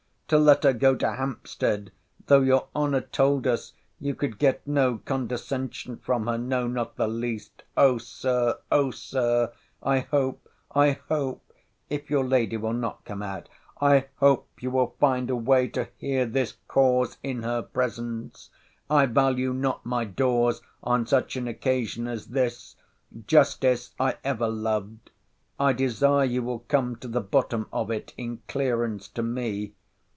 [0.31, 1.91] —to let her go to Hampstead,
[2.27, 7.09] though your honour told us, you could get no condescension from her; no, not the
[7.09, 14.95] least—O Sir, O Sir—I hope—I hope—if your lady will not come out—I hope you will
[15.01, 18.51] find a way to hear this cause in her presence.
[18.89, 22.77] I value not my doors on such an occasion as this.
[23.27, 25.11] Justice I ever loved.
[25.59, 29.73] I desire you will come to the bottom of it in clearance to me.